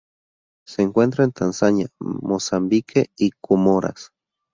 Se 0.65 0.81
encuentra 0.81 1.25
en 1.25 1.31
Tanzania, 1.31 1.87
Mozambique 1.99 3.11
y 3.19 3.29
Comoras. 3.39 4.11